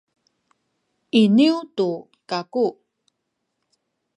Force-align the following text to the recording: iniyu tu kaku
iniyu 1.21 1.57
tu 1.75 1.89
kaku 2.29 2.67